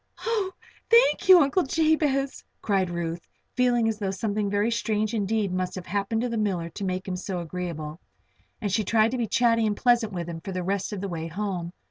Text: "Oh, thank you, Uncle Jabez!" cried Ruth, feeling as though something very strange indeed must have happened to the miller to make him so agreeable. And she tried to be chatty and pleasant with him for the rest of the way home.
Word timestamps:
"Oh, 0.25 0.51
thank 0.89 1.29
you, 1.29 1.39
Uncle 1.41 1.61
Jabez!" 1.61 2.43
cried 2.63 2.89
Ruth, 2.89 3.27
feeling 3.55 3.87
as 3.87 3.99
though 3.99 4.09
something 4.09 4.49
very 4.49 4.71
strange 4.71 5.13
indeed 5.13 5.53
must 5.53 5.75
have 5.75 5.85
happened 5.85 6.21
to 6.21 6.29
the 6.29 6.39
miller 6.39 6.69
to 6.69 6.83
make 6.83 7.07
him 7.07 7.15
so 7.15 7.37
agreeable. 7.39 7.99
And 8.59 8.71
she 8.71 8.83
tried 8.83 9.11
to 9.11 9.17
be 9.19 9.27
chatty 9.27 9.67
and 9.67 9.77
pleasant 9.77 10.11
with 10.11 10.27
him 10.27 10.41
for 10.41 10.53
the 10.53 10.63
rest 10.63 10.91
of 10.91 11.01
the 11.01 11.07
way 11.07 11.27
home. 11.27 11.71